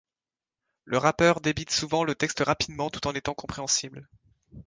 [0.83, 4.07] Le rappeur débite souvent le texte rapidement tout en étant compréhensible.